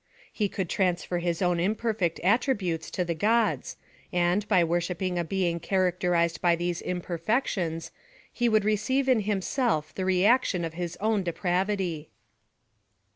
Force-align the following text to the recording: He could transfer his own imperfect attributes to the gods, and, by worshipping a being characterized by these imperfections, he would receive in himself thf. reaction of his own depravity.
He 0.33 0.49
could 0.49 0.67
transfer 0.67 1.19
his 1.19 1.43
own 1.43 1.59
imperfect 1.59 2.19
attributes 2.21 2.89
to 2.89 3.05
the 3.05 3.13
gods, 3.13 3.77
and, 4.11 4.47
by 4.47 4.63
worshipping 4.63 5.19
a 5.19 5.23
being 5.23 5.59
characterized 5.59 6.41
by 6.41 6.55
these 6.55 6.81
imperfections, 6.81 7.91
he 8.33 8.49
would 8.49 8.65
receive 8.65 9.07
in 9.07 9.19
himself 9.19 9.93
thf. 9.93 10.03
reaction 10.03 10.65
of 10.65 10.73
his 10.73 10.97
own 10.99 11.21
depravity. 11.21 12.09